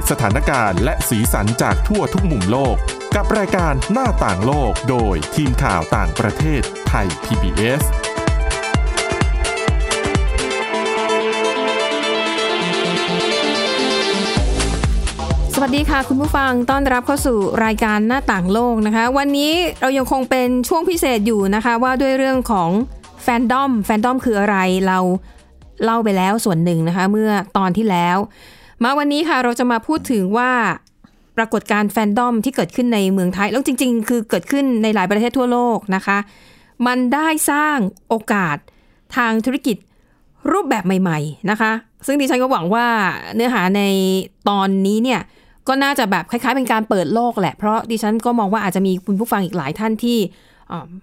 [0.00, 2.76] ตสถานการณ์และสีสันจากทั่วทุกมุมโลก
[3.16, 7.82] กับรายการหน้าต่างโลกโดยทีมข่าวต่างประเทศไทย PBS
[15.54, 22.70] สวัสดีค่ะคุณผู้ฟังต้อนรับเข้าสู่รายการหน้าต่างโลกนะคะ วันนี้เรายังคงเป็นช่วงพิเศษอยู่นะคะว่าด้วยเรื่องของ
[23.22, 24.56] แฟนดอมแฟนดอมคืออะไร
[24.86, 24.98] เรา
[25.84, 28.18] เล่าไปแล้วส่วนหนึ่งนะคะ เมื่อตอนที่แล้ว
[28.84, 30.50] มาวันนี้ค่ะเราจะมาพูดถึงว่า
[31.36, 36.18] ปรากฏการณ์แฟนดอมที่เกิดขึ้นในเมืองไทย แล้วจริง ๆ คือเกิดขึ้นในหลายประเทศทั่วโลกนะคะ
[36.86, 37.76] มันได้สร้าง
[38.08, 38.56] โอกาส
[39.16, 39.76] ทางธุรกิจ
[40.52, 41.72] รูปแบบใหม่ ๆนะคะ
[42.06, 42.86] ซึ่งดิฉันก็หวังว่า
[43.34, 43.82] เนื้อหาใน
[44.48, 45.20] ตอนนี้เนี่ย
[45.68, 50.18] ก็น่าจะแบบคล้ายๆ เป็นการเปิดโลกแหละ เพราะดิฉันก็มองว่าอาจจะมีคุณผู้ฟังอีกหลายท่านที่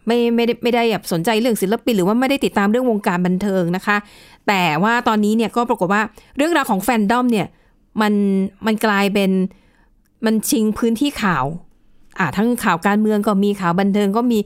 [0.07, 3.97] ไม่ไม่ได้ไม่ได้แบบสนใจเรื่องศิลปินหรือว่าไม่ได้ติดตามเรื่องวงการบันเทิงนะคะ
[4.47, 6.01] แต่ว่าตอนนี้เนี่ยก็ปรากฏว่า
[6.37, 7.47] เรื่องราวของแฟนดอมเนี่ย
[8.01, 8.13] มัน
[8.65, 9.31] มันกลายเป็น
[10.25, 11.45] มันชิงพื้นที่ข่าว
[12.19, 14.39] อ่าทั้งข่าวการเมืองก็มีข่าวบันเทิงก็มี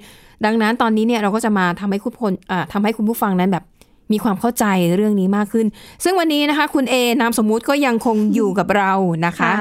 [0.45, 3.63] ดังนั้นตอนนี้เนี่ยเราก็จะมาทำให้คุณพลอ่าทำให้คุณผู้ฟังนั้นแบบ
[4.11, 4.65] มีความเข้าใจ
[4.95, 5.67] เรื่องนี้มากขึ้น
[6.03, 8.91] ซึ่งวันนี้นะคะ คุณเอนามสมมุติก็ยังคงอยู่กับเรา
[9.25, 9.52] นะคะ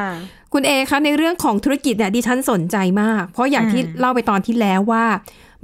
[0.53, 5.05] คุณเอคะในเรื่องของธุรกิจเนี่ยดิฉันสนใจมาก เพราะอย่างที่เล่าไปตอนที่แล้วว่า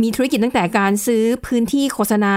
[0.02, 2.34] มีธุรกิจตั้งแต่การซื้อพื้นที่โฆษณา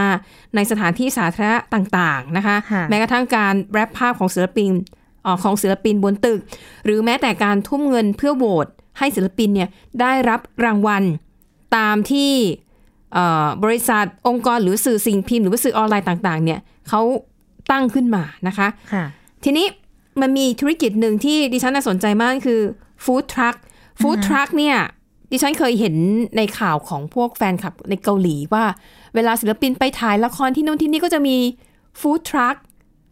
[0.55, 5.02] ในสถานที่สาธารณะต่าง ๆ นะคะค่ะแม้กระทั่งการแรปภาพของศิลปินเออ
[5.43, 6.39] ของศิลปินบนตึก
[6.85, 9.69] หรือแม้แต่การทุ่มเงินเพื่อโหวตให้ศิลปินเนี่ย
[10.01, 11.03] ได้รับรางวัล
[11.75, 12.31] ตามที่
[13.13, 17.01] เอ่อบริษัทองค์กรหรือสื่อสิ่งพิมพ์หรือว่าสื่อออนไลน์ต่างๆเนี่ยเขา
[17.71, 19.05] ตั้งขึ้นมานะคะค่ะ
[19.43, 19.67] ทีนี้
[20.21, 22.61] มันมีธุรกิจหนึ่งที่ดิฉันน่าสนใจมากคือ
[23.05, 23.55] ฟู้ดทรัค
[24.01, 24.77] ฟู้ดทรัคเนี่ย
[25.31, 25.95] ดิฉันเคยเห็น
[26.37, 28.63] ในข่าวของพวกแฟนคลับในเกาหลีว่า
[29.15, 31.35] เวลาศิลปินไปถ่ายละครที่นู่นที่นี่ก็จะมี
[32.01, 32.55] ฟู้ดทรัค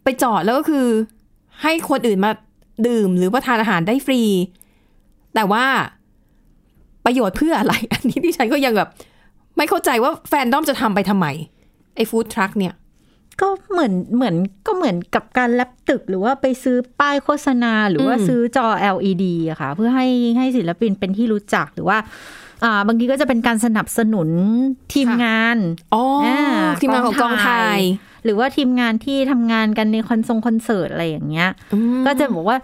[0.03, 0.87] ไปจอดแล้วก็คือ
[1.63, 2.31] ให้คนอื่นมา
[2.87, 4.21] ดื่มหรือว่าทานอาหารได้ฟรี
[5.35, 5.65] แต่ว่า
[7.05, 8.89] ประโยชน์เพื่ออะไร อันนี้ดิฉันก็ยังแบบ
[9.57, 11.27] ไม่เข้าใจว่าแฟนดอมจะทำไปทำไม
[11.95, 12.73] ไอ้ฟู้ดทรัคเนี่ย
[13.41, 14.35] ก็เหมือนเหมือน
[14.67, 21.97] ก็เหมือนกับการแลบตึกหรือว่าไปซื้อป้ายโฆษณา หรือว่าอืมซื้อจอ LED อะค่ะ เพื่อให้ให้ศิลปินเป็นที่รู้จักหรือว่า
[22.63, 24.29] อ่าบางทีก็จะเป็นการสนับสนุน
[24.93, 25.57] ทีมงาน
[25.93, 26.37] อ๋ออา
[26.81, 27.79] ทีมงานของกองถ่าย
[28.23, 32.57] หรือว่าทีมงานที่ทำงานกันในคอนทรงคอนเสิร์ตอะไรอย่างเงี้ยอืมก็จะบอกว่า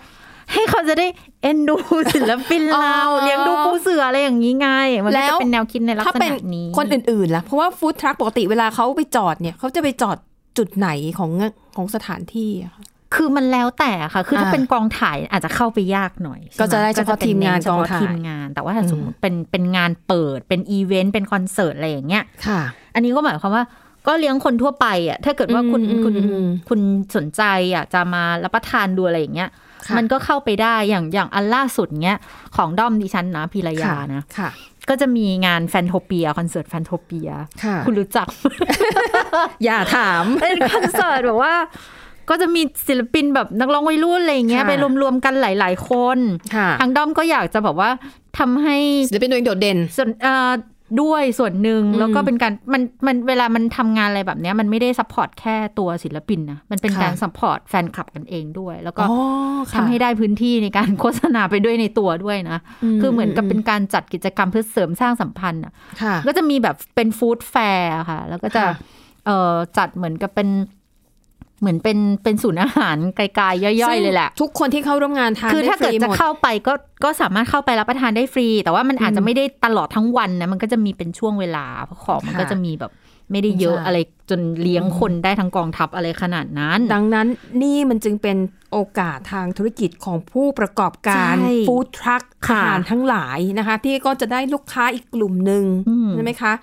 [0.53, 1.07] ให้เขาจะได้
[1.41, 1.75] เอ็นดู
[2.13, 4.69] ศิลปินเราอ๋อเลี้ยงดูปูเสืออะไรอย่างนี้ไง
[5.05, 10.17] มันก็แล้จะวเป็นแนวคิดในลักถ้าษเป็นณะนี้คนอื่นๆล่ะ เพราะว่าฟู้ดทรัคปกติเวลาเขาไปจอดเนี่ยเขาจะไปจอด
[10.57, 11.31] จุดไหนของ
[11.75, 12.83] ของสถานที่อะคะ
[13.15, 22.61] คือมันแล้วแต่ค่ะ คือถ้าอ่าเป็นกองถ่ายอาจจะเข้าไปยากหน่อย ก็จะได้ใช่หเฉพาะทีมงานก็จะเป็นเฉพะกองถ่ายทีมงาน แต่ว่าถ้าสมมติเป็นเป็นงานเปิดเป็นอีเวนต์เป็นคอนเสิร์ตอะไรอย่างเงี้ยค่ะ
[22.93, 23.63] อันนี้ก็หมายความว่า
[24.07, 26.79] ก็เลี้ยงคนทั่วไปอะถ้าเกิดว่าคุณอืมคุณอืมอืมคุณ
[27.15, 27.43] สนใจ
[27.75, 29.49] อะจะมารับประทานดูอะไรอย่างเงี้ย
[29.87, 32.19] ค่ะมันก็เข้าไปได้อย่างอย่างอันล่าสุดเงี้ย
[32.55, 34.49] ของด้อมดิฉันนะพิรยานะค่ะ
[34.89, 37.29] ก็จะมีงาน Fantopia คอนเสิร์ต Fantopia
[37.63, 38.27] ค่ะคุณรู้จัก
[39.65, 41.53] อย่าถามเป็นคอนเสิร์ตแบบว่า
[42.29, 46.17] ก็จะมีศิลปินแบบนักร้องวัยรุ่นอะไรอย่างเงี้ยค่ะไปรวมๆกันหลาย ๆ คน
[46.55, 47.89] ค่ะทางด้อมก็อยากจะแบบว่า
[48.39, 48.77] ทำให้
[49.09, 50.51] ศิลปินตัวเองโดดเด่นส่วนเอ่อ
[51.01, 59.17] ด้วยส่วนหนึ่งอืมแล้วก็เป็นการมันมันเวลามันทำงานอะไรแบบเนี้ยมันไม่ได้ support แค่ตัวศิลปินนะมันเป็นค่ะการ support แฟนคลับกันเองด้วย แล้วก็อ๋อ
[59.71, 62.59] ค่ะทำให้ได้พื้นที่ในการโฆษณาไปด้วยในตัวด้วยนะ
[63.01, 68.73] คือเหมือนกับเป็นการจัดกิจกรรมเพื่อเสริมสร้างสัมพันธ์อะค่ะก็จะมีแบบเป็นฟู้ดแฟร์ค่ะ แล้วก็จะค่ะ
[69.25, 70.49] เอ่อจัดเหมือนกับเป็น
[71.59, 76.73] เหมือนเป็นเป็นศูนย์อาหารไกลๆย่อยๆเลยแหละทุกคนที่เข้าร่วมงานทานคือถ้าเกิดไฟรีจะหมเข้าไปก็
[77.03, 82.91] ก็สามารถเข้าไปรับประทานได้ฟรี แต่ว่ามันอาจจะไม่ได้ตลอดทั้งวันนะมันก็จะมีเป็นช่วงเวลาเพราะของมันก็จะมีแบบ
[83.31, 83.97] ไม่ได้เยอะใช่อะไร
[84.29, 87.27] จนเลี้ยงคนได้ทั้งกองทัพอะไรขนาดนั้น ดังนั้น
[87.61, 88.37] นี่มันจึงเป็น
[88.71, 96.53] โอกาสทางธุรกิจของผู้ประกอบการใช่ฟู้ดทรัคอาค่ะหารทั้งหลายนะคะ ที่ก็จะได้ลูกค้าอีกกลุ่มหนึ่งอืมใช่ไหมคะ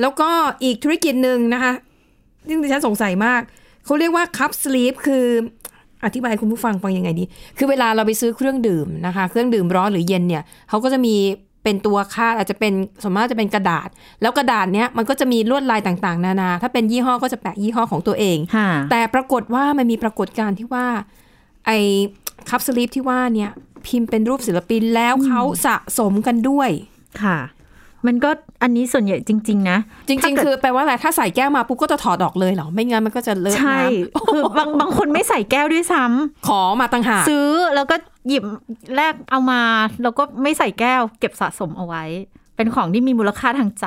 [0.00, 0.28] แล้วก็
[0.64, 1.72] อีกธุรกิจหนึ่งนะคะ
[2.48, 3.40] ซึ่งดิฉันสงสัยมาก
[3.88, 5.24] เขาเรียกว่าคัพสลีปคือ
[6.04, 7.24] อธิบายให้คุณผู้ฟังฟังยังไงดี
[7.58, 11.14] คือเวลาเราไปซื้อเครื่องดื่มนะคะ เครื่องดื่มร้อนหรือเย็นเนี่ยเขาก็จะมี
[11.64, 13.88] เป็นตัวคาดอาจจะเป็นสมมติจะเป็นกระดาษ
[14.22, 20.86] แล้วกระดาษเนี้ยมันก็จะมีลวดลายต่างๆ นานา ถ้าเป็นยี่ห้อก็จะแปะยี่ห้อของตัวเองค่ะแต่ปรากฏว่ามันมีปรากฏการณ์ที่ว่า
[21.66, 21.78] ไอ้
[22.48, 23.50] คัพสลีปที่ว่าเนี่ย
[23.86, 26.70] พิมพ์เป็นรูปศิลปินแล้วเขาสะสมกันด้วย
[27.22, 27.38] ค่ะ
[28.06, 28.30] มันก็
[28.62, 29.78] อันนี้ส่วนใหญ่จริง ๆ นะ
[30.08, 37.96] จริง ๆ คือแปลว่าอะไรถ้าใส่แก้วมาปุ๊บก็จะถอดออกเลยเหรอ ไม่งั้นมันก็จะเลอะใช่น้ำคือบางบางคนไม่ใส่แก้วด้วยซ้ำขอมาต่างหากซื้อแล้วก็
[38.28, 38.44] หยิบ
[38.96, 39.60] แลกเอามา
[40.02, 42.04] แล้วก็ไม่ใส่แก้ว เก็บสะสมเอาไว้
[42.56, 43.86] เป็นของที่มีมูลค่าทางใจ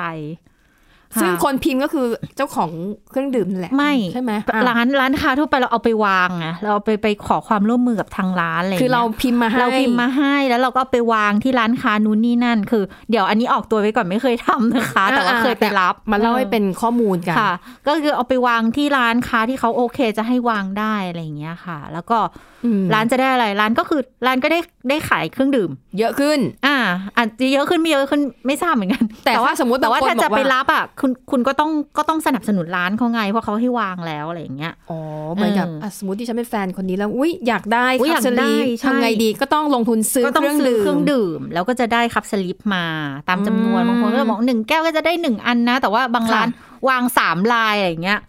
[1.20, 2.06] ซึ่งคนพิมพ์ก็คือ
[2.36, 2.70] เจ้าของ
[3.10, 17.52] เครื่องดื่มนั่นแหละไม่ใช่ไหมอะร้านร้านค้าทั่วไปเราเอาไปวางอะเราเอาไปไปขอความร่วมมือกับทางร้านอะไรย่งคืองี้ยเราพิมพ์มาให้เราพิมพ์มาให้แล้วเราก็เอาไปวางที่ร้านค้านู้นนี่นั่น คือ เดี๋ยวอันนี้ออกตัวไว้ก่อนไม่เคยทำนะคะ แต่ว่าเคยไปรับมาเล่าให้เป็นข้อมูลกันค่ะ
[17.86, 22.18] ก็คือเอาไปวางที่ร้านค้าที่เขาโอเคจะให้วางได้อะไรอย่างเงี้ยค่ะ แล้วก็
[22.64, 24.58] อืมร้านจะได้อะไรร้านก็คือร้านก็ได้
[24.88, 26.76] ได้ขายเครื่องดื่ม เยอะขึ้น อ่า
[27.16, 34.98] อาจจะเยอะขึ้นไม่เยอะขึ้นไม่ทราบเหมือนกัน แต่ว่าถ้าสมมุติแต่ว่าบางคนถ้าจะบอกว่าไปรับอะคุณคุณก็ต้องก็ต้องสนับสนุนร้านเขาไงเพราะเขาให้วางแล้วอะไรอย่างเงี้ยอ๋อ
[35.34, 42.84] เหมือนกับเอออะสมมติที่ฉันเป็นแฟนคนนี้แล้วอุ้ยอยากได้อุ๊ยคัอยาพกสได้ลีปใช่ทำไงดีก็ต้องลงทุนซื้อก็เคต้องรื่องซื้อดื่เครื่มองดื่ม แล้วก็จะได้คัพสลิปมา
[43.28, 46.48] ตามจำนวนอืมบางคนก็จะบอกหนึ่งแก้วก็จะได้หนึ่งอันนะ แต่ว่าบางค่ะร้าน
[46.88, 48.20] วางสามลายอะไรอย่างเงี้ย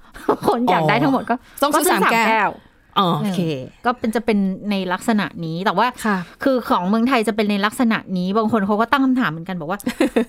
[0.48, 3.40] คนอยากได้ทั้งหมดก็ต้องซื้อก็สามแก้วอ๋อ โอเค
[3.86, 4.38] ก็เป็นจะเป็น
[4.72, 9.80] ในลักษณะนี้แต่ว่าค่ะคือของเมืองไทยจะเป็นในลักษณะนี้ บางคนเขาก็ตั้งคำถามเหมือนกันบอกว่า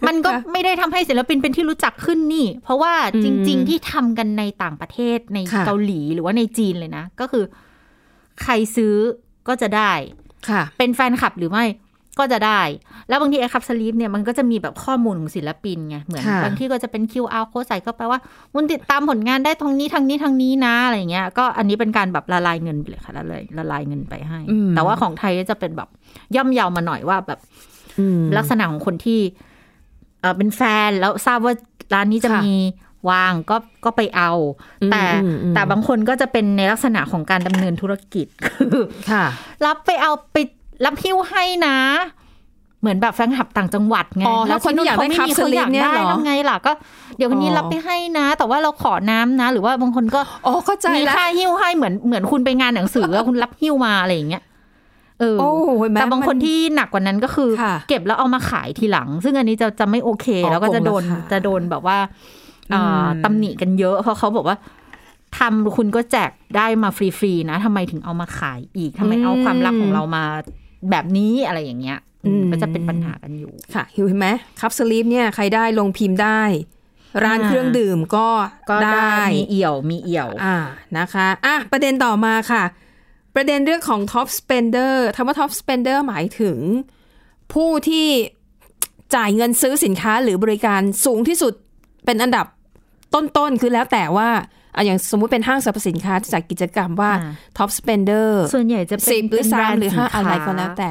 [0.06, 7.44] มันก็ค่ะไม่ได้ทำให้ศิลปินเป็นที่รู้จักขึ้นนี่ เพราะว่าอืมจริง ๆ ที่ทำกันในต่างประเทศในค่ะเกาหลีหรือว่าในจีนเลยนะ ก็คือ
[8.42, 8.94] ใครซื้อ
[9.48, 9.92] ก็จะได้
[10.48, 11.64] ค่ะ เป็นแฟนคลับหรือไม่
[12.18, 12.60] ก็จะได้
[13.08, 18.20] แล้วบางทีไอ้คับสลีปเนี่ยมันก็จะมีแบบข้อมูลของศิลปินไง เหมือนค่ะบางที่ก็จะเป็น QR code ใส่เข้าไปว่า
[18.54, 25.88] คุณติดตามผลงานได้ทางนี้ทางนี้ทางนี้นะอะไรอย่างเงี้ย ก็อันนี้เป็นการแบบละลายเงินไปเลยค่ะละลายละลายเงินไปให้อืมแต่ว่าของไทยก็จะเป็นแบบ
[26.36, 27.38] ย่อมเยาวมาหน่อยว่าแบบ
[27.98, 29.20] อืมลักษณะของคนที่
[30.20, 31.54] เออเป็นแฟนแล้วทราบว่า
[31.94, 32.54] ร้านนี้จะค่ะมี
[33.10, 34.30] วางก็ก็ไปเอา
[34.82, 38.76] อืมแต่อืมอืมแต่บางคนก็จะเป็นในลักษณะของการดำเนินธุรกิจคือ
[39.10, 39.24] ค่ะ
[39.66, 40.36] รับไปเอาไป
[40.84, 41.76] รับหิ้วให้นะ
[42.80, 46.72] เหมือนแบบแฟนคลับต่างจังหวัดไงอ๋อแล้วคนที่อยากได้เขาม่มีคัพสลีปขาเนี่ยเหรอได้แล้วไงล่ะก็
[47.16, 54.42] เดี๋ยวคนนี้อ๋อรับไปให้นะ แต่ว่าเราขอน้ำนะ หรือว่าบางคนก็อ๋อเข้าใจมีแล้วค่าหิ้วให้เหมือนเหมือนคุณไปงานหนังสือแล้วคุณรับหิ้วมาอะไรอย่างเงี้ย
[55.20, 61.98] เออโอ้เห็นไหมแต่บางคนมัที่หนักกว่านั้นก็คือค่ะเก็บแล้วเอามาขายทีหลัง ซึ่งอันนี้จะจะไม่โอเคอ๋อแล้วก็จะโดนโกงราคาจะโดนแบบว่า
[62.74, 64.56] อ่าอืมตำหนิกันเยอะเพราะเขาบอกว่า
[65.38, 70.24] ทำคุณก็แจกได้มาฟรีๆนะทำไมถึงเอามาขายอีกทำไมเอาความลับของเรามา
[70.90, 74.28] แบบนี้อะไรอย่างเงี้ยอืมก็จะเป็นปัญหากันอยู่ค่ะเห็นไหม
[74.60, 76.42] คัพสลีปเนี่ยใครได้ลงพิมพ์ได้
[77.24, 78.28] ร้านอ่าเครื่องดื่มก็
[78.70, 80.56] ก็ได้ได้มีเอี่ยวมีเอี่ยวอ่า
[80.98, 82.64] นะคะอะประเด็นต่อมาค่ะ
[83.34, 86.58] ประเด็นเรื่องของ top spender คำว่า top spender หมายถึง
[87.52, 88.08] ผู้ที่
[89.14, 91.54] จ่ายเงินซื้อสินค้าหรือบริการสูงที่สุด
[92.04, 92.46] เป็นอันดับ
[93.14, 94.28] ต้นๆ คือแล้วแต่ว่า
[94.76, 100.90] อะอย่างสมมุติเป็นห้างสรรพสินค้าที่จัดกิจกรรมว่าอ่า top spender ส่วนใหญ่จะเป็นสิบหรือเป็นแบสามนด์หรือห้าสินค้อะไรก็แล้วแต่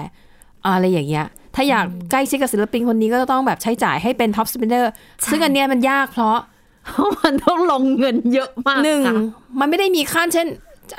[0.66, 1.26] อะไรอย่างเงี้ย
[1.56, 4.86] ถ้าอยากใกล้ชิดกับศิลปินคนนี้ก็จะต้องแบบใช้จ่ายให้เป็น top spender
[5.30, 6.40] ซึ่งอันเนี้ยมันยากเพราะ
[6.88, 9.14] เพราะมันต้องลงเงินเยอะมากหนึ่งค่ะ
[9.60, 10.48] มันไม่ได้มีขั้นเช่น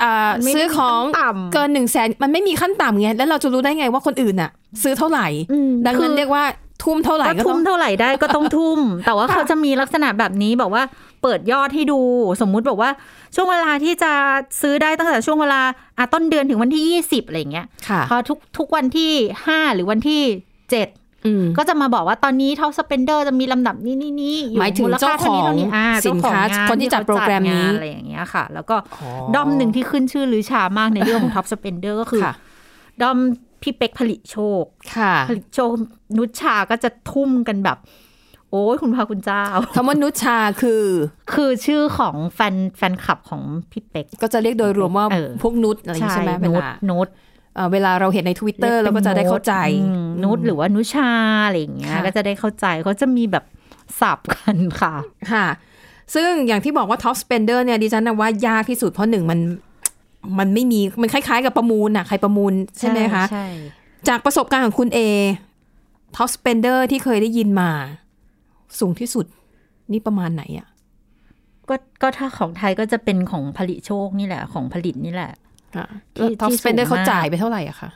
[0.03, 4.51] อ่าไม่ได้ซื้อของมีขั้นต่ำเกินหนึ่งแสนมันไม่มีขั้นต่ำไงแล้วเราจะรู้ได้ไงว่าคนอื่นน่ะ
[4.83, 6.43] ซื้อเท่าไหร่อืมดังนั้นคือเรียกว่า
[6.85, 10.83] ทุ่มเท่าไหร่ก็ก็ทุ่ต้อมงเท่าไหร่ได้ก็ต้องทุ่ม แต่ว่าค่ะเขาจะมีลักษณะแบบนี้แบบว่า
[11.21, 11.99] เปิดยอดให้ดู
[12.41, 12.89] สมมุติบอกว่า
[13.35, 14.11] ช่วงเวลาที่จะ
[14.61, 15.61] ซื้อได้ตั้งแต่ช่วงเวลา
[15.97, 19.11] อะต้นเดือนถึงวันที่ยี่สิบอะไรอย่างเงี้ยค่ะพอทุกทุกวันที่
[19.45, 20.21] ห้าหรือวันที่
[20.71, 20.89] เจ็ด
[21.25, 28.75] อืมก็จะมาบอกว่าตอนนี้เท่าสเปนเดอร์จะมีลำดับนี้นี่นี่อยู่หมายถึงมูลค่เจ้าของท่นี้ท่นี้อ่าสินค้าเจ้ของงคนที่จัดโปรแกรมนี้ที่เขาจัดงาอะไรอย่างเงี้ยค่ะ แล้วก็
[29.35, 32.33] ด้อมหนึ่งที่ขึ้นชื่อลือชามากในเรื่องของท็อปสเปนเดอร์ก็คือค่ะ
[33.01, 33.17] ด้อม
[33.65, 34.63] พี่เป็กผลิตโชค
[34.95, 35.71] ค่ะ ผลิตโชค
[36.17, 37.77] นุชชาก็จะทุ่มกันแบบ
[38.51, 39.43] โอ้ยคุณพระคุณเจ้า
[39.75, 40.83] คำว่านุชชาคือ
[41.33, 43.41] คือชื่อของแฟนแฟนคลับของ
[43.71, 47.07] พี่เป็กก็จะเรียกโดยรวมว่าเออพวกนุชอะไรอย่างนี้ใช่ไหมเวนุชลานุช
[47.55, 49.53] เอ่อเวลาเราเห็นใน Twitter เราก็จะได้เข้าใจ
[49.83, 51.09] อืมนุชหรือว่านุชา
[51.45, 53.43] อะไรอย่างเงี้ยค่ะก็จะได้เข้าใจเขาจะมีแบบ
[53.99, 54.95] สับกันค่ะ
[55.31, 55.45] ค่ะ
[56.15, 59.39] ซึ่งอย่างที่บอกว่า top spender เนี่ยดิฉันนะว่ายากที่สุดเพราะหนึ่งมัน
[60.39, 63.47] มันไม่มีมันคล้าย ๆ กับประมูลน่ะใครประมูลใช่ไหมคะใช่
[64.07, 64.99] จากประสบการณ์ของคุณเอ
[66.15, 67.71] top spender ที่เคยได้ยินมา
[68.79, 69.25] สูงที่สุด
[69.91, 70.67] นี่ประมาณไหนอะ
[71.69, 75.31] ก็ก็ถ้าของไทยก็จะเป็นของผลิตโชคนี่แหละ ของผลิตนี่แหละ
[76.15, 77.89] ที่ท็อปที่สเปนเดอร์สูงเขามากจ่ายไปเท่าไหร่อะคะ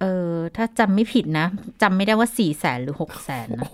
[0.00, 1.46] เออถ้าจำไม่ผิดนะ
[1.82, 3.64] จำไม่ได้ว่าสี่แสนหรือหกแสนนะ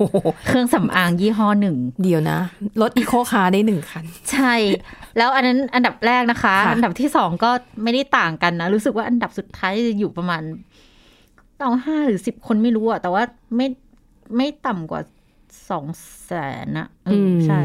[0.47, 2.39] เครื่องสำอางยี่ห้อหนึ่ง เดียวนะ
[2.81, 4.55] รถอีโคคาร์ได้หนึ่งคัน ใช่
[5.17, 7.51] แล้วอันนั้นอันดับแรกนะคะค่ะอันดับที่สองก็
[7.83, 10.43] ไม่ได้ต่างกันนะ รู้สึกว่าอันดับสุดท้ายจะอยู่ประมาณ
[11.61, 13.23] เอาห้าหรือสิบคนไม่รู้อะแต่ว่า
[13.57, 13.67] ไม่
[14.37, 15.03] ไม่ต่ำกว่า
[15.71, 15.85] สอง
[16.25, 16.33] แส
[16.65, 17.63] นนะเอออใช่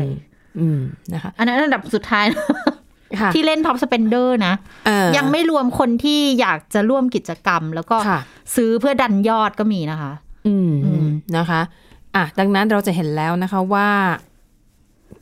[0.59, 0.79] อืม
[1.13, 2.66] นะคะอันนั้นอันดับสุดท้ายนะค่ะ
[3.33, 4.53] ที่เล่น top spender นะ
[4.87, 8.19] เออยังไม่รวมคนที่อยากจะร่วมกิจกรรม แล้วก็ค่ะ
[8.55, 10.11] ซื้อเพื่อดันยอดก็มีนะคะ
[10.47, 11.61] อืมอืมนะคะ
[12.15, 13.89] อะ ดังนั้นเราจะเห็นแล้วนะคะว่า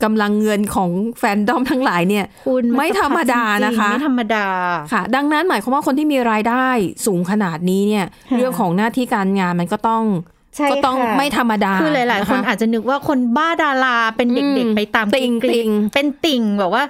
[0.04, 4.46] กำลังเงินของแฟนดอมทั้งหลายเนี่ยคุณนไม่ธรรมดานะคะจริงๆไม่ธรรมดา
[4.92, 6.66] ค่ะ ดังนั้นหมายความว่าคนที่มีรายได้
[7.06, 10.04] สูงขนาดนี้เนี่ยค่ะเรื่องของหน้าที่การงานมันก็ต้อง
[10.56, 16.82] ใช่ก็ต้องค่ะไม่ธรรมดา คือหลาย ๆ คนนะะอาจจะนึกว่าคนบ้าดาราเป็นเด็กอืมๆไปตามติ่งกรี๊ดติ่งเป็นติ่งแบบว่า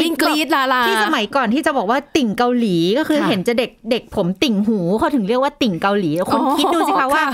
[0.00, 7.32] วิ่งกรี๊ดลาลาที่สมัยก่อนที่จะบอกว่าติ่งเกาหลีก็คือค่ะเห็นจะเด็กเด็กผมติ่งหูเขาถึงเรียกว่าติ่งเกาหลีคนอ๋อคิดดูสิคะว่าค่ะ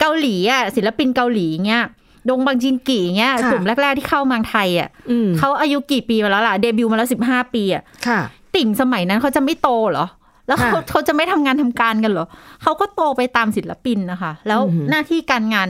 [0.00, 1.84] เกาหลีอะศิลปินเกาหลีเงี้ย
[2.28, 8.20] ดงบังจินกีเงี้ยค่ะกลุ่มแรก ๆที่เข้าเมืองไทยอะอืมเขาอายุกี่ปีมาแล้วล่ะเดบิวต์มาแล้วสิบห้าปีอะค่ะ
[8.56, 10.06] ติ่งสมัยนั้นเขาจะไม่โตเหรอ
[10.46, 12.26] แล้วเขาค่ะเขาจะไม่ทำงานทำการกันเหรอ
[12.62, 15.68] เขาก็โตไปตามศิลปินนะคะ แล้วอือหือหน้าที่การงาน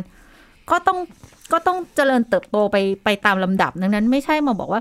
[0.70, 0.98] ก็ต้อง
[1.52, 4.80] ก็ต้องเจริญเติบโตไปไปตามลำดับดังนั้น ไม่ใช่มาบอกว่า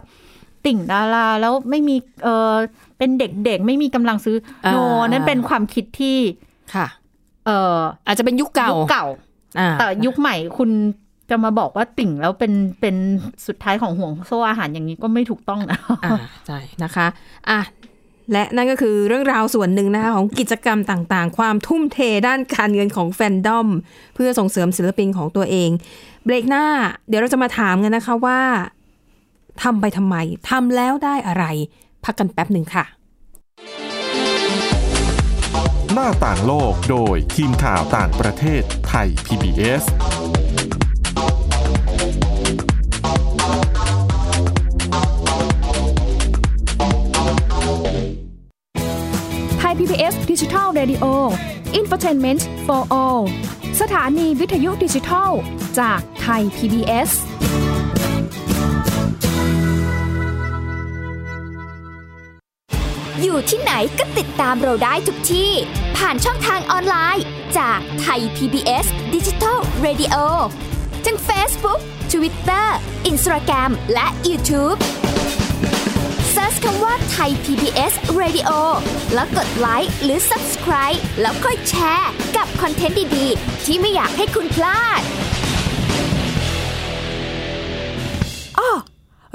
[0.65, 2.53] ติ่งดาราแล้วไม่มีเออ
[2.97, 4.35] เป็นเด็กๆ ไม่มีกำลังซื้อ
[4.71, 4.75] โน
[5.11, 6.17] นั่นเป็นความคิดที่
[6.75, 6.87] ค่ะ
[7.45, 7.77] เออ
[8.07, 9.05] อาจจะเป็นยุคเก่ายุคเก่า
[9.59, 10.69] อ่าแต่ยุคใหม่คุณ
[11.29, 12.95] จะมาบอกว่าติ่งแล้วเป็นเป็น
[13.47, 17.07] สุดท้ายของห่วงโซ่อาหารอย่างนี้ก็ไม่ถูกต้องนะอ่าใช่นะคะ
[17.49, 17.59] อะ
[18.31, 23.67] และนั่นก็คือเรื่องราวส่วนหนึ่งนะคะของกิจกรรมต่างๆ ความทุ่มเทด้านการเงินของแฟนดอม
[24.15, 25.69] เพื่อส่งเสริมศิลปินของตัวเอง
[26.25, 26.65] เบรกหน้า
[27.07, 28.39] เดี๋ยวเราจะมาถามกันนะคะว่า
[29.63, 30.15] ทำไปทำไม
[30.49, 31.45] ทำแล้วได้อะไร
[32.03, 32.85] พักกันแป๊บหนึ่งค่ะ
[35.93, 39.83] หน้าต่างโลกโดยทีมข่าวต่างประเทศไทย PBS
[49.59, 51.05] ไทย PBS ดิจิทัล Radio
[51.79, 53.21] Infotainment for All
[53.81, 55.29] สถานีวิทยุดิจิทัล
[55.79, 57.11] จากไทย PBS
[63.21, 65.51] อยู่ที่ไหนก็ติดตามเราได้ทุกที่
[65.97, 67.25] ผ่านช่องทางออนไลน์
[67.57, 70.15] จากไทย PBS Digital Radio
[71.05, 71.79] ทั้ง Facebook
[72.11, 72.67] Twitter
[73.11, 74.77] Instagram และ YouTube
[76.33, 78.49] Search คำว่าไทย PBS Radio
[79.13, 85.01] แล้วกดไลค์หรือ Subscribe แล้วค่อยแชร์ กับคอนเทนต์ดี ๆ ที่ไม่อยากให้คุณพลาด
[88.59, 88.71] อ้อ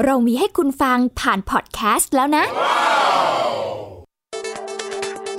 [0.04, 2.44] เรามีให้คุณฟังผ่านพอดแคสต์แล้วนะ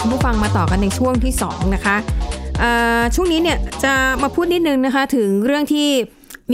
[0.00, 1.96] คุณผู้ฟังมาต่อกันในช่วงที่ 2 นะคะ
[3.14, 5.88] ช่วงนี้เนี่ยจะมาพูดนิดนึงนะคะ ถึงเรื่องที่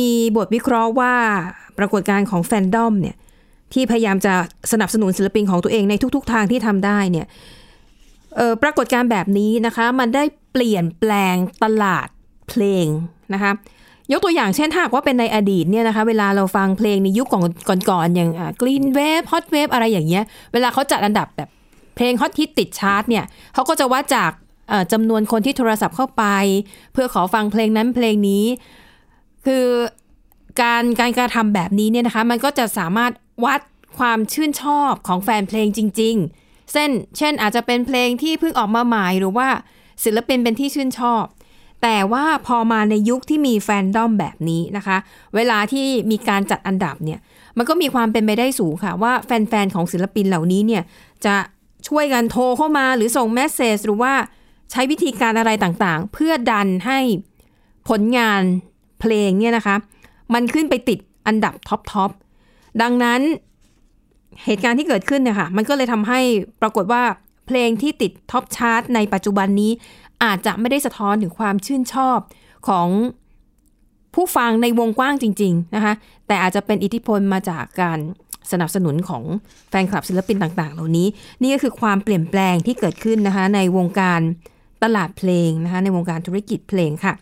[0.01, 1.15] มีบทวิเคราะห์ว่า
[1.79, 3.17] ปรากฏการณ์ของแฟนดอมเนี่ย
[3.73, 4.35] ที่พยายามจะ
[4.73, 7.27] สนับสนุนศิลปินของตัวเองในทุก ๆ ทางที่ทำได้เนี่ย
[8.63, 12.09] ปรากฏการณ์แบบนี้นะคะ มันได้เปลี่ยนแปลงตลาด
[12.49, 12.87] เพลง
[13.35, 13.53] นะคะ
[14.13, 17.27] ยกตัวอย่างเช่นถ้าหากว่าเป็นในอดีตเนี่ยนะคะเวลาเราฟังเพลงในยุค
[17.69, 18.31] ก่อนๆอย่าง
[18.61, 21.49] กรีนเวฟฮอตเวฟอะไรอย่างเงี้ย เวลาเขาจัดอันดับแบบ
[22.01, 24.31] เพลงฮอตฮิตติดชาร์ตเนี่ยเขาก็จะวัดจาก
[24.93, 26.25] จำนวนคนที่โทรศัพท์เข้าไป
[26.93, 28.45] เพื่อขอฟังเพลงนั้นเพลงนี้
[29.47, 29.67] คือ
[30.63, 33.13] การการกระทำแบบนี้เนี่ยนะคะมันก็จะสามารถ
[33.45, 33.61] วัด
[33.99, 36.15] ความชื่นชอบของแฟนเพลงจริง
[36.45, 39.49] ๆเส้นเช่นอาจจะเป็นเพลงที่เพิ่งออกมาใหม่หรือว่า
[40.05, 41.25] ศิลปินเป็นที่ชื่นชอบ
[41.83, 44.97] แต่ว่าพอมาในยุคที่มีแฟนดอมแบบนี้นะคะ
[45.35, 47.19] เวลาที่มีการจัดอันดับเนี่ย
[47.59, 50.83] มันก็มีความเป็นไปได้สูงค่ะ ว่าแฟนๆของศิลปินเหล่านี้เนี่ย
[51.25, 51.35] จะ
[51.89, 54.13] ช่วยกันโทรเข้ามาหรือส่ง message หรือว่า
[54.71, 56.99] ใช้วิธีการอะไรต่างๆ เพื่อดันให้
[57.89, 58.43] ผลงาน
[59.01, 59.77] เพลงเนี่ยนะคะ
[60.35, 62.11] มันขึ้นไปติดอันดับ top top
[62.83, 63.21] ดังนั้น
[64.45, 66.21] เหตุการณ์ที่เกิดขึ้นเนี่ยค่ะ มันก็เลยทำให้
[66.63, 67.03] ปรากฏว่า
[67.47, 69.73] เพลงที่ติดท็อปชาร์ตในปัจจุบันนี้
[70.25, 72.19] อาจจะไม่ได้สะท้อนถึงความชื่นชอบ
[72.69, 72.89] ของ
[74.15, 75.95] ผู้ฟังในวงกว้างจริง ๆนะคะ
[76.27, 77.99] แต่อาจจะเป็นอิทธิพลมาจากการ
[78.53, 79.23] สนับสนุนของ
[79.71, 81.07] แฟนคลับศิลปินต่างๆ เหล่านี้
[81.43, 84.21] นี่ก็คือความเปลี่ยนแปลงที่เกิดขึ้นนะคะในวงการ
[84.83, 87.13] ตลาดเพลงนะคะในวงการธุรกิจเพลงค่ะ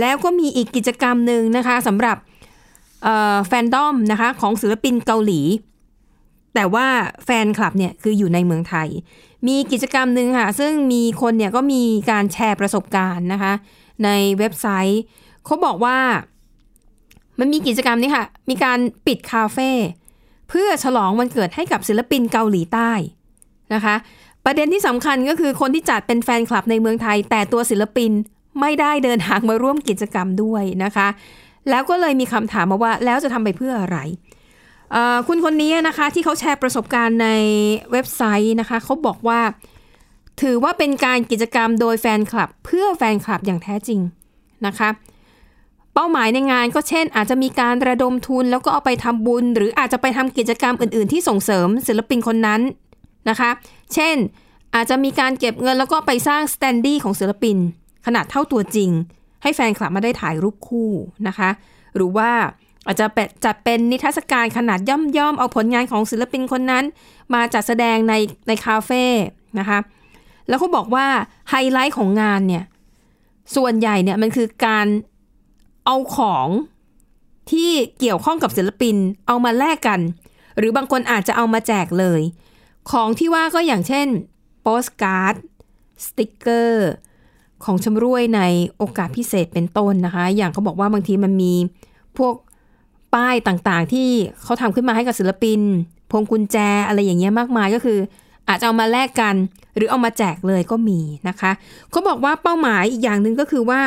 [0.00, 2.16] แล้วก็มีอีกกิจกรรมหนึ่งนะคะสำหรับ
[3.46, 5.40] แฟนดอมนะคะของศิลปินเกาหลี
[6.54, 6.86] แต่ว่า
[7.24, 8.88] แฟนคลับเนี่ยคืออยู่ในเมืองไทย
[9.46, 13.52] มีกิจกรรมหนึ่งค่ะซึ่งมีคนเนี่ยก็มีการแชร์ประสบการณ์นะคะ
[14.04, 15.02] ในเว็บไซต์
[15.44, 15.98] เขาบอกว่า
[17.38, 19.70] มันมีกิจกรรมนี้ค่ะ มีการปิดคาเฟ่
[20.48, 22.90] เพื่อฉลองวันเกิดให้กับศิลปินเกาหลีใต้
[23.74, 23.94] นะคะ
[24.44, 28.10] ประเด็นที่สำคัญก็คือคนที่จัดเป็นแฟนคลับในเมืองไทย แต่ตัวศิลปิน
[28.60, 31.08] ไม่ได้เดินทางมาร่วมกิจกรรมด้วยนะคะ
[31.70, 33.98] แล้วก็เลยมีคำถามมาว่าแล้วจะทำไปเพื่ออะไร
[35.28, 37.28] คุณคนนี้นะคะที่เขาแชร์ประสบการณ์ใน
[37.92, 39.40] เว็บไซต์นะคะเขาบอกว่า
[40.42, 44.00] ถือว่าเป็นการกิจกรรมโดยแฟนคลับ เพื่อแฟนคลับอย่างแท้จริง
[44.66, 44.88] นะคะ
[45.98, 52.60] เป้าหมายในงานก็เช่น อาจจะมีการระดมทุนแล้วก็เอาไปทำบุญ หรืออาจจะไปทำกิจกรรมอื่น ๆ ที่ส่งเสริมศิลปินคนนั้น
[53.28, 53.50] นะคะ
[53.94, 54.16] เช่น
[54.74, 57.56] อาจจะมีการเก็บเงินแล้วก็ไปสร้างสแตนดี้ของศิลปิน
[58.06, 58.90] ขนาดเท่าตัวจริง
[59.42, 60.90] ให้แฟนคลับมาได้ถ่ายรูปคู่
[61.28, 61.50] นะคะ
[61.96, 62.30] หรือว่า
[62.86, 63.06] อาจจะ
[63.44, 66.84] จัดเป็นนิทรรศการขนาดย่อมย่อมเอาผลงานของศิลปินคนนั้น
[67.34, 68.14] มาจัดแสดงใน
[68.48, 69.04] ในคาเฟ่
[69.58, 69.78] นะคะ
[70.48, 71.06] แล้วเขาบอกว่า
[71.50, 72.64] ไฮไลท์ของงานเนี่ย
[73.56, 74.86] ส่วนใหญ่เนี่ยมันคือการ
[75.86, 76.48] เอาของ
[77.50, 80.00] ที่เกี่ยวข้องกับศิลปินเอามาแลกกัน
[80.58, 82.20] หรือบางคนอาจจะเอามาแจกเลย
[82.90, 84.06] ของที่ว่าก็อย่างเช่น
[84.62, 85.34] โปสการ์ด
[86.04, 86.88] สติกเกอร์
[87.64, 88.40] ของชำร่วยใน
[88.76, 91.52] โอกาสพิเศษเป็นต้นนะคะ อย่างเขาบอกว่าบางทีมันมี
[92.18, 92.34] พวก
[93.14, 94.08] ป้ายต่างๆ ที่
[94.42, 95.60] เขาทำขึ้นมาให้กับศิลปิน
[96.10, 97.98] พวงกุญแจอะไรอย่างเงี้ยมากมายก็คือ
[98.48, 99.34] อาจจะเอามาแลกกัน
[99.76, 101.50] หรือเอามาแจกเลยก็มีนะคะ
[101.90, 103.80] เขาบอกว่าเป้าหมายอีกอย่างหนึ่งก็คือว่า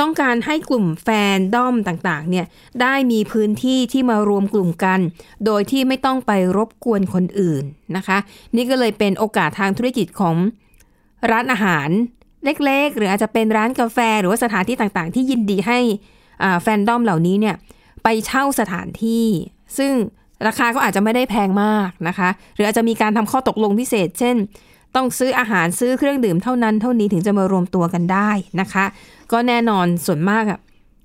[0.00, 2.46] ต้องการให้กลุ่มแฟนด้อมต่างๆเนี่ย
[2.82, 5.00] ได้มีพื้นที่ที่มารวมกลุ่มกัน
[5.46, 7.64] โดยที่ไม่ต้องไปรบกวนคนอื่น
[7.96, 8.18] นะคะ
[8.56, 10.36] นี่ก็เลยเป็นโอกาสทางธุรกิจของ
[11.30, 11.88] ร้านอาหาร
[12.44, 15.78] เล็กๆ หรืออาจจะเป็นร้านกาแฟหรือว่าสถานที่ต่างๆ ที่ยินดีให้
[16.62, 17.56] แฟนด้อมเหล่านี้เนี่ย
[18.04, 19.26] ไปเช่าสถานที่
[19.78, 19.92] ซึ่ง
[20.46, 24.36] ราคาก็อาจจะไม่ได้แพงมากนะคะ หรืออาจจะมีการทำข้อตกลงพิเศษ เช่น
[24.96, 28.84] ต้องซื้ออาหารซื้อเครื่องดื่มเท่านั้นเท่านี้ถึงจะมารวมตัวกันได้นะคะ
[29.32, 30.60] ก็แน่นอนส่วนมากอะ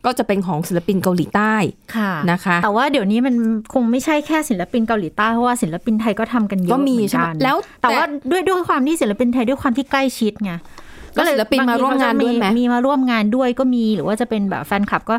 [0.05, 1.53] ก็จะเป็นของศิลปินเกาหลีใต้
[1.95, 3.35] ค่ะนะคะ แต่ว่าเดี๋ยวนี้มัน
[3.73, 10.51] คงไม่ใช่แค่ศิลปินเกาหลีใต้เพราะว่าศิลปินไทยก็ทำกันเยอะก็มีเหมือนใช่ไหมกันแล้วแต่ว่าด้วยด้วยความที่ศิลปินไทยด้วยความที่ใกล้ชิดไง
[11.17, 15.15] ก็ศิลปินมาร่วมงานด้วยไหมมีมาร่วมงานด้วยก็มีหรือว่าจะเป็นแบบแฟนคลับก็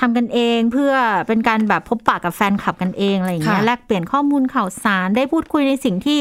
[0.00, 0.92] ทำกันเองเพื่อ
[1.28, 6.18] เป็นการแบบพบปะกับแฟนคลับกันเองอะไรอย่างเงี้ยค่ะแลกเปลี่ยนข้อมูลข่าวสารได้พูดคุยในสิ่งที่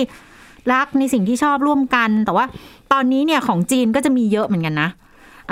[0.74, 2.46] รักในสิ่งที่ชอบร่วมกัน แต่ว่า
[2.92, 4.90] ตอนนี้เนี่ยของจีนก็จะมีเยอะเหมือนกันนะ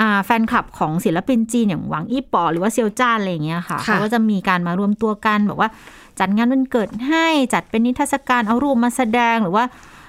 [0.00, 5.68] อ่าแฟนคลับของศิลปินจีนอย่างหวังอี้ปอหรือว่าเซียวจ้านอะไรอย่างเงี้ยค่ะค่ะเขาก็จะมีการมารวมตัวกันแบบว่า
[6.20, 9.64] จัดงานวันเกิดให้จัดเป็นนิทรรศการเอารูปมาแสดงหรือว่า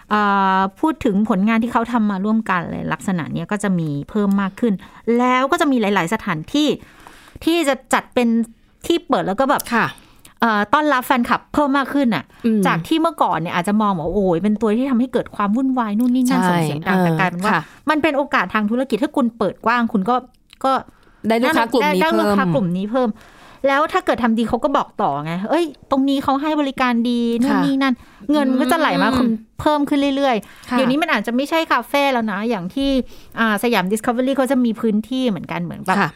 [0.10, 0.22] เอ่
[0.58, 4.74] อพูดถึงผลงานที่เขาทำมาร่วมกันเลยลักษณะเนี้ยก็จะมีเพิ่มมากขึ้น
[5.18, 6.68] แล้วก็จะมีหลาย ๆ สถานที่
[7.44, 8.28] ที่จะจัดเป็น
[8.88, 10.01] ที่เปิดแล้วก็แบบค่ะเอ่อ
[10.74, 20.16] ต้อนรับแฟนคลับเพิ่มมากขึ้นอะอืมจากที่เมื่อก่อนเนี่ยอาจจะมองว่าโอ้ยเป็นตัวที่ทำให้เกิดความวุ่นวายนู่นนี่นั่นใช่ส่งเสียงดังแต่เออกลายเป็นว่าค่ะมันเป็นโอกาสทางธุรกิจถ้าคุณเปิดกว้างคุณก็
[20.66, 20.72] ก็
[21.28, 23.10] ได้ลูกค้ากลุ่มนี้ได้ลูกเพิ่มค้ากลุ่มนี้เพิ่ม
[23.68, 27.94] แล้วถ้าเกิดทำดีเขาก็บอกต่อไง เอ้ย ตรงนี้เขาให้บริการดีนู่นค่ะนี่นั่น
[28.32, 29.30] เงินก็จะไหลมาคุณ
[29.62, 32.90] เพิ่มขึ้นเรื่อยๆค่ะเดี๋ยวนี้มันอาจจะไม่ใช่คาเฟ่แล้วนะ อย่างที่
[33.40, 36.10] อ่า Siam Discovery เขาจะมีพื้นที่เหมือนกันเหมือนแบบค่ะ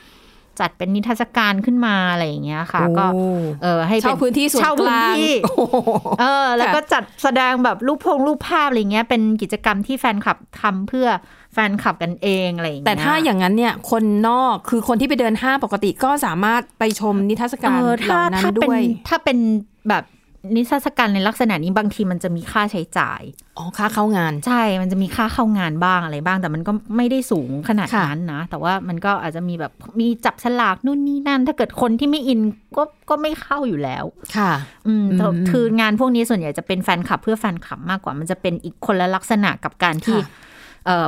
[0.59, 3.23] จัดเป็นนิทรรศการขึ้นมาอะไรอย่างเงี้ยค่ะ ก็โอ้
[3.63, 5.75] เออให้ป็เช่าพื้นที่ส่วนเช่ากพื้นลางที่โอ้โห
[6.21, 11.07] เออ แล้วก็ค่ะจัดแสดงแบบรูปพงรูปภาพอะไรเงี้ยเป็นกิจกรรมที่แฟนคลับทำเพื่อ
[11.53, 19.37] แฟนคลับกันเองอะไรอย่างเงี้ยแต่ถ้าอย่างนั้นเนี่ยคนนอกคือคนที่ไปเดินห้างปกติก็สามารถไปชมนิทรรศการเออเหล่านั้นถ้าด้วยเป็นถ้าเป็น
[19.89, 20.03] แบบ
[20.55, 23.21] นิทรรศการในลักษณะนี้บางทีมันจะมีค่าใช้จ่าย
[23.57, 32.39] อ๋อ ค่าเข้างาน ใช่ มันจะมีค่าเข้างานบ้างอะไรบ้าง แต่มันก็ไม่ได้สูงขนาดค่ะนั้นนะ แต่ว่ามันก็อาจจะมีแบบมีจับฉลากนู่นนี่นั่น ถ้าเกิดคนที่ไม่อิน
[32.77, 34.03] ก็ก็ไม่เข้าอยู่แล้ว
[34.37, 34.51] ค่ะ
[34.87, 40.43] อืมแต่อืมคืองานพวกนี้ส่วนใหญ่จะเป็นแฟนคลับเพื่อแฟนคลับมากกว่า มันจะเป็นอีกคนละลักษณะกับการที่ค่ะเอ่อ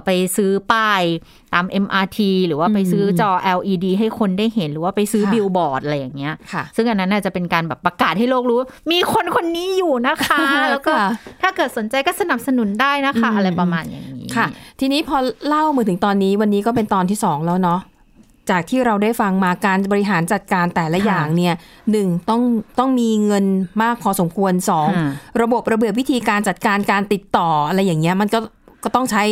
[0.05, 1.01] ไปซื้อป้าย
[1.53, 8.59] ตาม MRT หรือว่าไปซื้อจอ LED ให้คนได้เห็น หรือว่าไปซื้อค่ะบิลบอร์ดอะไรอย่างเงี้ยค่ะซึ่งอันนั้นน่าจะเป็นการแบบประกาศให้โลกรู้
[8.91, 10.39] มีคนคนนี้อยู่นะคะ
[10.71, 11.07] แล้วก็ค่ะ
[11.41, 14.47] ถ้าเกิดสนใจก็สนับสนุนได้นะคะอืมอะไรประมาณอย่างนี้ค่ะ
[14.79, 17.81] ทีนี้พอเล่ามาถึงตอนนี้วันนี้ก็เป็นตอนที่สองแล้วเนาะ
[18.49, 21.53] จากที่เราได้ฟังมาการบริหารจัดการแต่ละค่ะอย่างเนี่ย
[21.91, 22.41] หนึ่งต้อง
[22.79, 23.45] ต้องมีเงิน
[23.81, 25.09] มากพอสมควรสองค่ะ
[25.41, 28.39] ระบบระเบียบวิธีการจัดการการติดต่ออะไรอย่างเงี้ยมันก็
[28.83, 29.23] ก็ต้องใช้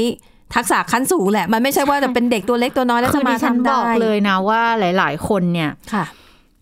[0.53, 6.05] ทักษะขั้นสูงแหละ มันไม่ใช่ว่าจะเป็นเด็กตัวเล็กตัวน้อยแล้วคืจะอมาดิฉันทำบได้อกเลยนะว่าหลาย ๆ คนเนี่ยค่ะ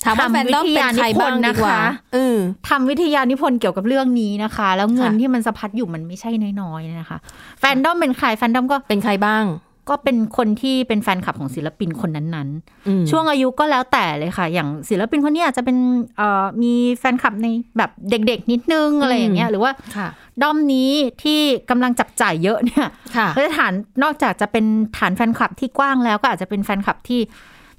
[0.06, 1.78] ถามว่าแฟนต้องเป็นใครบ้างดีกว่า
[2.14, 2.38] เออ
[2.70, 7.18] ทำวิทยานิพนธ์เกี่ยวกับเรื่องนี้นะคะ แล้วเงินค่ะที่มันสะพัดอยู่มันไม่ใช่น้อยๆนะคะ
[7.60, 9.44] แฟนดอมเป็นใครแฟนดอมก็เป็นใครบ้าง
[9.90, 12.50] ก็เป็นคนที่เป็นแฟนคลับของศิลปินคนนั้น
[12.88, 15.78] อืมๆช่วงอายุก็แล้วแต่เลยค่ะ อย่างศิลปินคนนี้อาจจะเป็น
[16.18, 20.08] เอ่อมีแฟนคลับในแบบเด็กๆ นิดนึงอะไรอย่างเงี้ยหรือว่าค่ะ
[20.42, 20.92] ด้อมนี้
[21.24, 24.66] ที่กำลังจับจ่ายเยอะเนี่ยค่ะก็จะฐานนอกจากจะเป็น
[24.98, 27.22] ฐานแฟนคลับที่กว้างแล้วก็อาจจะเป็นแฟนคลับที่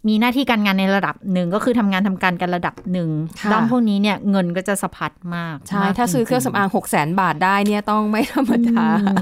[0.08, 9.16] มีหน้าที่การงานในระดับหนึ่งก็คือทำงานทำการกันระดับหนึ่งค่ะด้อมพวกนี้เนี่ยเงินก็จะสะพัดมาก ใช่มกถ้าซื้อเครื่องจสำอางหกแสนบาทได้เนี่ยต้องไม่ธรรมดาอืม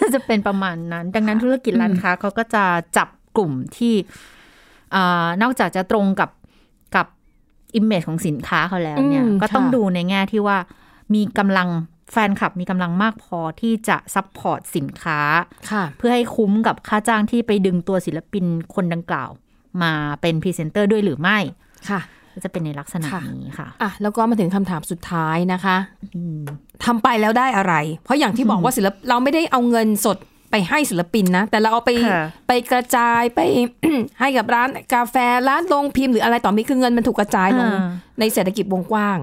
[0.00, 2.64] ก็จะเป็นประมาณนั้น ดังนั้นธุรกิจร้านค้าเขาก็จะ
[2.96, 3.94] จับกลุ่มที่
[4.94, 6.30] อ่านอกจากจะตรงกับ
[6.96, 7.06] กับ
[7.74, 10.58] image ของสินค้าเขาแล้วเนี่ยอืมก็ต้องค่ะดูในแง่ที่ว่า
[11.14, 11.68] มีกำลัง
[12.12, 15.20] แฟนคลับมีกำลังมากพอที่จะ support สินค้า
[15.70, 19.30] ค่ะเพื่อให้คุ้มกับค่าจ้างที่ไปดึงตัวศิลปินคนดังกล่าว
[19.82, 21.38] มาเป็นพรีเซนเตอร์ด้วยหรือไม่
[21.90, 22.00] ค่ะ
[22.34, 25.76] ก็จะเป็นในลักษณะค่ะนี้ค่ะอะ แล้วก็มาถึงคำถามสุดท้ายนะคะ
[26.84, 30.16] ทำไปแล้วได้อะไร เพราะอย่างที่บอกว่าศิลปเราไม่ได้เอาเงินสด
[30.50, 33.40] ไปให้ศิลปินนะ แต่เราเอาไปค่ะไปกระจายไป
[34.20, 35.16] ให้กับร้านกาแฟ
[35.48, 37.84] ร้านโรงพิมพ์หรืออะไรต่อมีคือเงินมันถูกกระจายลงอ่า
[38.20, 39.18] ในเศรษฐกิจวงกว้าง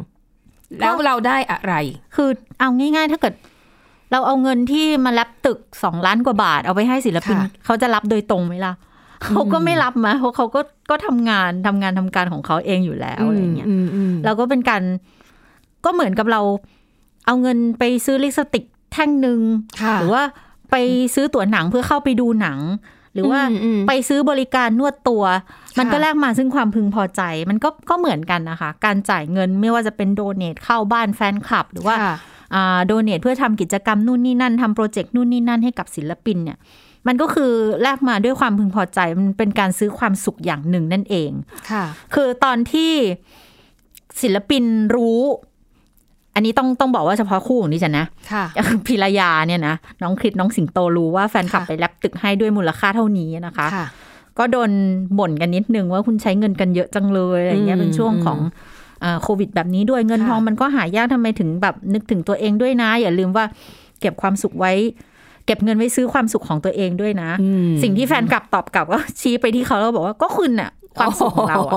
[0.82, 1.74] แล้วเราได้อะไร
[2.16, 3.34] คือเอาง่ายๆ ถ้าเกิด
[4.12, 8.74] เราเอาเงินที่มารับตึกสองล้านกว่าบาทเอาไปให้ศิลปินค่ะเขาจะรับโดยตรงไหมล่ะ
[9.26, 14.82] เขาก็ไม่รับมาเพราะเขาก็ก็ทำงานทำงานทำการของเขาเองอยู่แล้วอะไรเงี้ยอืมอืมเราก็เป็นการ
[15.86, 16.42] ก็เหมือนกับเรา
[17.26, 19.40] เอาเงินไปซื้อลิปสติกแท่งหนึ่ง
[19.82, 20.24] ค่ะหรือว่า
[20.72, 20.76] ไป
[21.16, 22.60] ซื้อตั๋วหนังเพื่อเข้าไปดูหนัง
[23.14, 25.24] หรือว่าอืมอืมไปซื้อบริการนวดตัว
[25.78, 32.16] มันก็ค่ะแลกมาซึ่งความพึงพอใจ มันก็ก็เหมือนกันนะคะ การจ่ายเงินไม่ว่าจะเป็นโดเนทเข้าบ้านแฟนคลับ หรือว่าค่ะ
[32.56, 36.58] อ่าโดเนทเพื่อทำกิจกรรมนู่นนี่นั่นทำโปรเจกต์นู่นนี่นั่นให้กับศิลปินเนี่ย
[37.08, 41.32] มันก็คือแลกมาด้วยความพึงพอใจ มันเป็นการซื้อความสุขอย่างหนึ่งนั่นเอง
[41.72, 41.84] ค่ะ
[42.14, 42.92] คือตอนที่
[44.22, 44.64] ศิลปิน
[44.96, 45.20] รู้
[46.36, 48.46] อันนี้ต้องต้องบอกว่าเฉพาะคู่ของดิฉันนะค่ะ
[48.88, 53.86] พิรยาเนี่ยนะน้องคริสน้องสิงโตรู้ว่าแฟนคลับค่ะไปแลบตึกให้ด้วยมูลค่าเท่านี้นะคะค่ะ
[54.38, 54.72] ก็โดน
[55.20, 58.40] บ่นกันนิดนึงว่าคุณใช้เงินกันเยอะจังเลยอะไรเงี้ยอืมเป็นช่วงของ
[59.04, 63.46] อ่าโควิดแบบนี้ด้วยเงินค่ะทองมันก็หายากทำไมถึงแบบนึกถึงตัวเองด้วยนะ อย่าลืมว่า
[64.00, 64.74] เก็บความสุขไว้
[65.46, 71.74] เก็บเงินไว้ซื้อความสุขของตัวเองด้วยนะอืมสิ่งที่แฟนกลับตอบกลับก็ชี้ไปที่เขาแล้วบอกว่าก็คุณน่ะความสุขของเราอะ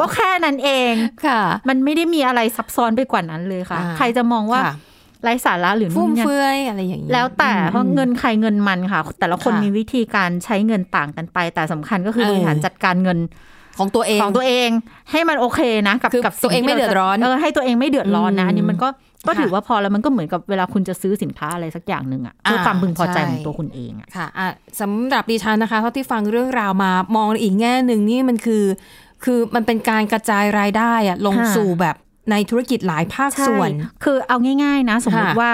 [0.00, 0.92] ก็แค่นั้นเอง
[1.26, 4.74] ค่ะ มันไม่ได้มีอะไรซับซ้อนไปกว่านั้นเลยค่ะอ่าใครจะมองว่าค่ะ
[5.22, 13.18] ไร้สาระหรือฟุ่นู่มนเนี่ยเฟือยอะไรอย่างนี้แล้วแต่อืมเพราะเงินใครเงินมันค่ะ แต่ละคนค่ะมีวิธีการใช้เงินต่างกันไป แต่สำคัญก็คือเออบริหารจัดการเงิน
[13.78, 14.68] ของตัวเองของตัวเอง
[15.10, 18.88] ให้มันโอเคนะ กับคือกับตัวเองไม่สิ่เดือดร้อนเออให้ตัวเองไม่เดือดร้อนนะอืมอันนี้มันก็
[19.28, 24.48] ก็ค่ะถือว่าพอแล้วมันก็เหมือนกับเวลาคุณจะซื้อสินค้าอะไรสักอย่างหนึ่งอะเพื่ออ่าความพึงพอใจใช่ของตัวคุณเองอะค่ะอะ
[24.80, 28.64] สำหรับดิฉันนะคะเท่าที่ฟังเรื่องราวมามองในอีกแง่หนึ่งนี่มันคือ
[29.24, 31.96] คือมันเป็นการกระจายรายได้อะลงค่ะสู่แบบ
[32.30, 35.52] ในธุรกิจหลายภาคส่วนใช่คือเอาง่าย ๆ นะ สมมติค่ะว่า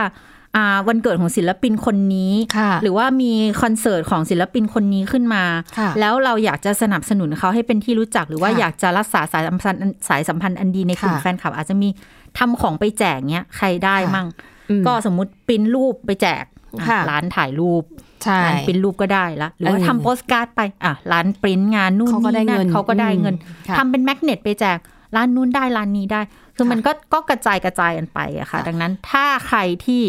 [0.56, 3.32] อ่าวันเกิดของศิลปินคนนี้ค่ะหรือว่ามี
[3.62, 5.44] คอนเสิร์ตของศิลปินคนนี้ขึ้นมา
[5.78, 11.88] ค่ะแล้วเราอยากจะสนับสนุนเขาให้เป็นที่รู้จัก หรือว่าค่ะอยากจะรักษาสายสัมพันธ์สายสัมพันธ์อันดีในกลุ่มค่ะแฟนคลับ อาจจะมี
[12.38, 14.26] ทำของไปแจกเนี้ย ใครได้ค่ะมั่ง
[14.70, 16.44] อืมก็สมมติปริ้นรูปไปแจก
[16.80, 17.82] อะค่ะร้านถ่ายรูป
[18.24, 24.78] ใช่ร้านปริ้นรูปก็ได้ละหรือว่าเออทำโปสการ์ดไปอะร้านปริ้นงานนู่นเขาก็ได้นี่นั่เงินนเขาก็ได้เงินอืมค่ะทำเป็น magnet ไปแจก
[25.16, 26.20] ร้านนู้นได้ร้านนี้ได้
[26.56, 30.02] คือมันก็ก็กระจายกระจายกันไปอะค่ะค่ะดังนั้นถ้าใครที่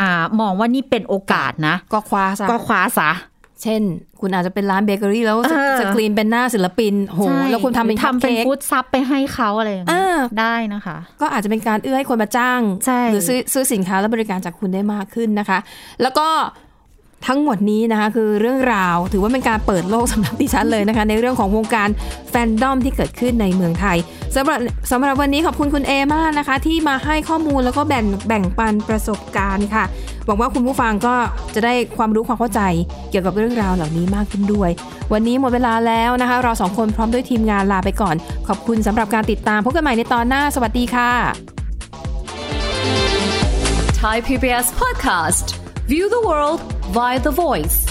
[0.00, 3.10] อ่ามองว่านี่เป็นโอกาสนะ ก็คว้าซะก็คว้าซะ
[3.62, 3.82] เช่น
[4.20, 15.58] คุณอาจจะเป็นร้านเบเกอรี่แล้วสเออสกรีนเป็นหน้าศิลปินโหใช่แล้วคุณทำเป็น cup ทำเป็นเค้ก food sup ไปให้เขาอะไรอย่างเอเงี้ยอได้นะคะ ก็อาจจะเป็นการเอื้อให้คนมาจ้างใช่หรือซื้อซื้อสินค้าและบริการจากคุณได้มากขึ้นนะคะ
[16.02, 16.28] แล้วก็
[17.26, 21.88] ทั้งหมดนี้นะคะคือเรื่องราวถือว่าเป็นการเปิดโลกสำหรับดิฉันเลยนะคะ ในเรื่องของวงการ
[22.30, 23.98] แฟนดอมที่เกิดขึ้นในเมืองไทย
[24.36, 24.58] สำหรับ
[24.90, 29.84] สำหรับวันนี้ขอบคุณคุณเอมากนะคะ ที่มาให้ข้อมูลแล้วก็แบ่งแบ่งปันประสบการณ์ค่ะ
[30.26, 31.14] หวังว่าคุณผู้ฟังก็
[31.54, 32.60] จะได้ความรู้ความเข้าใจ
[33.10, 34.70] เกี่ยวกับเรื่องราวเหล่านี้มากขึ้นด้วย
[35.12, 38.16] วันนี้หมดเวลาแล้วนะคะ เราสองคนพร้อมด้วยทีมงานลาไปก่อน
[38.48, 41.10] ขอบคุณสำหรับการติดตามพบกันใหม่ในตอนหน้าสวัสดีค่ะ
[44.00, 45.46] Thai PBS podcast.
[45.90, 47.86] View the world via the voice.